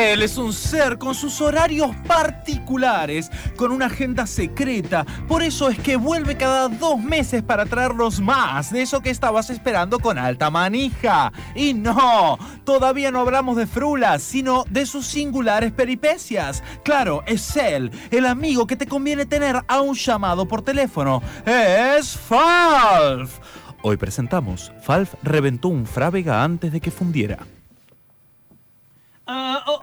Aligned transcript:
Él 0.00 0.22
es 0.22 0.38
un 0.38 0.54
ser 0.54 0.96
con 0.96 1.14
sus 1.14 1.42
horarios 1.42 1.94
particulares, 2.06 3.30
con 3.54 3.70
una 3.70 3.84
agenda 3.86 4.26
secreta. 4.26 5.04
Por 5.28 5.42
eso 5.42 5.68
es 5.68 5.78
que 5.78 5.96
vuelve 5.96 6.38
cada 6.38 6.70
dos 6.70 6.98
meses 6.98 7.42
para 7.42 7.66
traernos 7.66 8.18
más 8.18 8.72
de 8.72 8.80
eso 8.80 9.02
que 9.02 9.10
estabas 9.10 9.50
esperando 9.50 9.98
con 9.98 10.16
alta 10.16 10.48
manija. 10.48 11.30
Y 11.54 11.74
no, 11.74 12.38
todavía 12.64 13.10
no 13.10 13.20
hablamos 13.20 13.58
de 13.58 13.66
Frulas, 13.66 14.22
sino 14.22 14.64
de 14.70 14.86
sus 14.86 15.04
singulares 15.06 15.70
peripecias. 15.70 16.62
Claro, 16.82 17.22
es 17.26 17.54
él, 17.56 17.90
el 18.10 18.24
amigo 18.24 18.66
que 18.66 18.76
te 18.76 18.86
conviene 18.86 19.26
tener 19.26 19.60
a 19.68 19.80
un 19.82 19.94
llamado 19.94 20.48
por 20.48 20.62
teléfono. 20.62 21.22
Es 21.44 22.16
Falf. 22.16 23.38
Hoy 23.82 23.98
presentamos, 23.98 24.72
Falf 24.80 25.12
reventó 25.22 25.68
un 25.68 25.84
Frávega 25.84 26.42
antes 26.42 26.72
de 26.72 26.80
que 26.80 26.90
fundiera. 26.90 27.46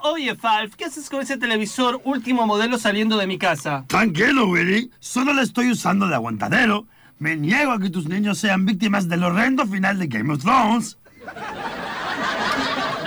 Oye, 0.02 0.34
Falf, 0.36 0.74
¿qué 0.76 0.84
haces 0.84 1.08
con 1.10 1.20
ese 1.20 1.36
televisor 1.36 2.00
último 2.04 2.46
modelo 2.46 2.78
saliendo 2.78 3.16
de 3.16 3.26
mi 3.26 3.38
casa? 3.38 3.84
Tranquilo, 3.88 4.48
Willy. 4.48 4.90
Solo 5.00 5.32
le 5.32 5.42
estoy 5.42 5.70
usando 5.70 6.06
de 6.06 6.14
aguantadero. 6.14 6.86
Me 7.18 7.36
niego 7.36 7.72
a 7.72 7.80
que 7.80 7.90
tus 7.90 8.08
niños 8.08 8.38
sean 8.38 8.64
víctimas 8.64 9.08
del 9.08 9.24
horrendo 9.24 9.66
final 9.66 9.98
de 9.98 10.06
Game 10.06 10.32
of 10.32 10.42
Thrones. 10.42 10.98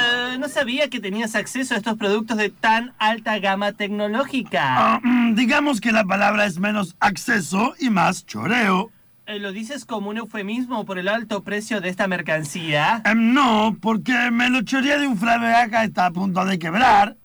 Eh, 0.04 0.38
no 0.40 0.48
sabía 0.48 0.90
que 0.90 1.00
tenías 1.00 1.36
acceso 1.36 1.76
a 1.76 1.78
estos 1.78 1.96
productos 1.96 2.38
de 2.38 2.50
tan 2.50 2.94
alta 2.98 3.38
gama 3.38 3.74
tecnológica. 3.74 4.96
Ah, 4.96 5.00
mm, 5.04 5.36
digamos 5.36 5.80
que 5.80 5.92
la 5.92 6.06
palabra 6.06 6.46
es 6.46 6.58
menos 6.58 6.96
acceso 7.00 7.76
y 7.78 7.92
más 7.92 8.26
choreo. 8.26 8.90
Eh, 9.28 9.40
¿Lo 9.40 9.52
dices 9.52 9.86
como 9.86 10.10
un 10.10 10.18
eufemismo 10.18 10.84
por 10.84 10.98
el 10.98 11.08
alto 11.08 11.44
precio 11.44 11.80
de 11.80 11.90
esta 11.90 12.08
mercancía? 12.08 13.04
Em, 13.06 13.34
no, 13.34 13.78
porque 13.80 14.32
me 14.32 14.50
lo 14.50 14.62
choreé 14.64 15.00
de 15.00 15.08
un 15.08 15.18
que 15.20 15.84
está 15.84 16.08
a 16.08 16.12
punto 16.12 16.44
de 16.44 16.58
quebrar. 16.58 17.18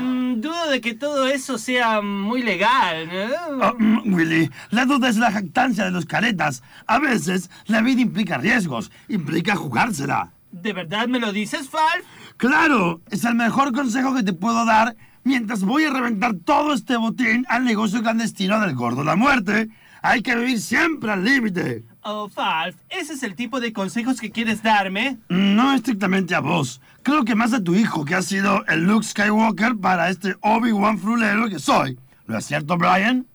Mm, 0.00 0.40
dudo 0.40 0.70
de 0.70 0.80
que 0.80 0.94
todo 0.94 1.26
eso 1.28 1.56
sea 1.56 2.00
muy 2.02 2.42
legal. 2.42 3.08
¿no? 3.08 3.64
Ah, 3.64 3.74
mm, 3.78 4.12
Willy, 4.12 4.50
la 4.70 4.86
duda 4.86 5.08
es 5.08 5.16
la 5.16 5.30
jactancia 5.30 5.84
de 5.84 5.92
los 5.92 6.04
caretas. 6.04 6.62
A 6.86 6.98
veces 6.98 7.48
la 7.66 7.80
vida 7.80 8.00
implica 8.00 8.38
riesgos, 8.38 8.90
implica 9.08 9.54
jugársela. 9.54 10.32
¿De 10.50 10.72
verdad 10.72 11.06
me 11.06 11.20
lo 11.20 11.32
dices, 11.32 11.68
Falf? 11.68 12.04
Claro, 12.40 13.02
es 13.10 13.24
el 13.24 13.34
mejor 13.34 13.70
consejo 13.74 14.14
que 14.14 14.22
te 14.22 14.32
puedo 14.32 14.64
dar 14.64 14.96
mientras 15.24 15.62
voy 15.62 15.84
a 15.84 15.90
reventar 15.90 16.34
todo 16.36 16.72
este 16.72 16.96
botín 16.96 17.44
al 17.50 17.66
negocio 17.66 18.00
clandestino 18.00 18.58
del 18.60 18.74
gordo 18.74 19.04
la 19.04 19.14
muerte. 19.14 19.68
Hay 20.00 20.22
que 20.22 20.34
vivir 20.34 20.58
siempre 20.58 21.12
al 21.12 21.22
límite. 21.22 21.84
Oh, 22.02 22.30
Falf, 22.30 22.76
¿ese 22.88 23.12
es 23.12 23.22
el 23.24 23.34
tipo 23.34 23.60
de 23.60 23.74
consejos 23.74 24.18
que 24.18 24.30
quieres 24.30 24.62
darme? 24.62 25.18
No 25.28 25.74
estrictamente 25.74 26.34
a 26.34 26.40
vos. 26.40 26.80
Creo 27.02 27.26
que 27.26 27.34
más 27.34 27.52
a 27.52 27.62
tu 27.62 27.74
hijo, 27.74 28.06
que 28.06 28.14
ha 28.14 28.22
sido 28.22 28.64
el 28.68 28.86
Luke 28.86 29.04
Skywalker 29.04 29.76
para 29.76 30.08
este 30.08 30.34
Obi-Wan 30.40 30.98
frulero 30.98 31.46
que 31.50 31.58
soy. 31.58 31.98
¿No 32.26 32.38
es 32.38 32.46
cierto, 32.46 32.78
Brian? 32.78 33.26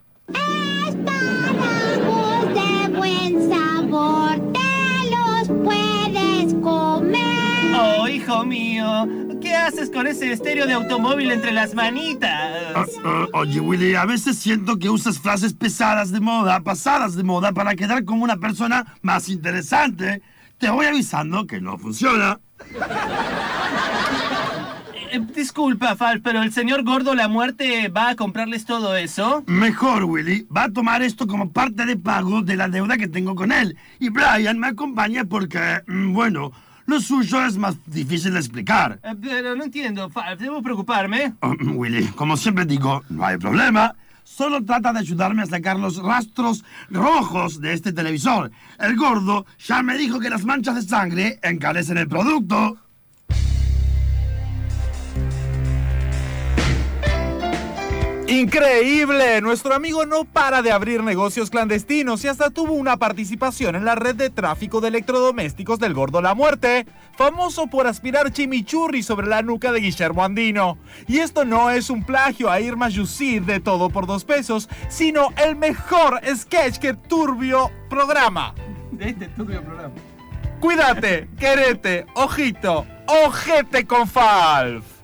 Espárragos 0.87 1.84
hijo 8.25 8.43
mío, 8.43 9.07
¿qué 9.39 9.53
haces 9.53 9.91
con 9.91 10.07
ese 10.07 10.31
estéreo 10.31 10.65
de 10.65 10.73
automóvil 10.73 11.29
entre 11.29 11.51
las 11.51 11.75
manitas? 11.75 12.73
Ah, 12.75 12.85
ah, 13.05 13.25
oye, 13.33 13.59
Willy, 13.59 13.93
a 13.93 14.05
veces 14.05 14.39
siento 14.39 14.79
que 14.79 14.89
usas 14.89 15.19
frases 15.19 15.53
pesadas 15.53 16.11
de 16.11 16.19
moda, 16.19 16.59
pasadas 16.61 17.15
de 17.15 17.21
moda, 17.21 17.51
para 17.51 17.75
quedar 17.75 18.03
como 18.03 18.23
una 18.23 18.37
persona 18.37 18.97
más 19.03 19.29
interesante. 19.29 20.23
Te 20.57 20.71
voy 20.71 20.87
avisando 20.87 21.45
que 21.45 21.61
no 21.61 21.77
funciona. 21.77 22.39
Eh, 25.11 25.21
disculpa, 25.35 25.95
Falf, 25.95 26.23
pero 26.23 26.41
el 26.41 26.51
señor 26.51 26.83
Gordo 26.83 27.13
La 27.13 27.27
Muerte 27.27 27.89
va 27.89 28.09
a 28.09 28.15
comprarles 28.15 28.65
todo 28.65 28.95
eso. 28.95 29.43
Mejor, 29.45 30.05
Willy, 30.05 30.47
va 30.55 30.63
a 30.63 30.71
tomar 30.71 31.03
esto 31.03 31.27
como 31.27 31.51
parte 31.51 31.85
de 31.85 31.95
pago 31.95 32.41
de 32.41 32.55
la 32.55 32.69
deuda 32.69 32.97
que 32.97 33.07
tengo 33.07 33.35
con 33.35 33.51
él. 33.51 33.77
Y 33.99 34.09
Brian 34.09 34.57
me 34.57 34.67
acompaña 34.67 35.25
porque, 35.25 35.83
mm, 35.85 36.11
bueno, 36.11 36.51
lo 36.85 36.99
suyo 36.99 37.45
es 37.45 37.57
más 37.57 37.75
difícil 37.85 38.33
de 38.33 38.39
explicar. 38.39 38.99
Eh, 39.03 39.15
Pero 39.21 39.55
no 39.55 39.63
entiendo, 39.63 40.11
¿debo 40.39 40.61
preocuparme? 40.61 41.33
Oh, 41.41 41.53
Willy, 41.73 42.07
como 42.09 42.37
siempre 42.37 42.65
digo, 42.65 43.03
no 43.09 43.25
hay 43.25 43.37
problema. 43.37 43.95
Solo 44.23 44.63
trata 44.65 44.91
de 44.91 44.99
ayudarme 44.99 45.43
a 45.43 45.45
sacar 45.45 45.77
los 45.77 45.97
rastros 45.97 46.63
rojos 46.89 47.61
de 47.61 47.73
este 47.73 47.93
televisor. 47.93 48.51
El 48.79 48.95
gordo 48.95 49.45
ya 49.59 49.83
me 49.83 49.97
dijo 49.97 50.19
que 50.19 50.31
las 50.31 50.45
manchas 50.45 50.75
de 50.75 50.81
sangre 50.81 51.39
encarecen 51.43 51.97
el 51.99 52.07
producto. 52.07 52.77
Increíble, 58.27 59.39
nuestro 59.41 59.75
amigo 59.75 60.07
no 60.07 60.25
para 60.25 60.63
de 60.63 60.71
abrir 60.71 61.03
negocios 61.03 61.51
clandestinos 61.51 62.25
y 62.25 62.27
hasta 62.27 62.49
tuvo 62.49 62.73
una 62.73 62.97
participación 62.97 63.75
en 63.75 63.85
la 63.85 63.93
red 63.93 64.15
de 64.15 64.31
tráfico 64.31 64.81
de 64.81 64.87
electrodomésticos 64.87 65.77
del 65.77 65.93
Gordo 65.93 66.23
La 66.23 66.33
Muerte, 66.33 66.87
famoso 67.15 67.67
por 67.67 67.85
aspirar 67.85 68.31
chimichurri 68.31 69.03
sobre 69.03 69.27
la 69.27 69.43
nuca 69.43 69.71
de 69.71 69.79
Guillermo 69.79 70.23
Andino. 70.23 70.79
Y 71.07 71.19
esto 71.19 71.45
no 71.45 71.69
es 71.69 71.91
un 71.91 72.03
plagio 72.03 72.49
a 72.49 72.59
Irma 72.59 72.89
Yusid 72.89 73.43
de 73.43 73.59
todo 73.59 73.91
por 73.91 74.07
dos 74.07 74.25
pesos, 74.25 74.69
sino 74.89 75.31
el 75.45 75.55
mejor 75.55 76.19
sketch 76.35 76.79
que 76.79 76.95
turbio 76.95 77.69
programa. 77.91 78.55
De 78.91 79.09
este 79.09 79.27
turbio 79.27 79.61
programa. 79.61 79.93
Cuídate, 80.59 81.29
querete, 81.39 82.07
ojito, 82.15 82.87
ojete 83.05 83.85
con 83.85 84.07
Falf. 84.07 84.94